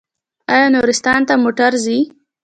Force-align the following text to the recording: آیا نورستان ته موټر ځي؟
آیا 0.53 0.67
نورستان 0.75 1.19
ته 1.27 1.33
موټر 1.43 1.71
ځي؟ 1.83 1.97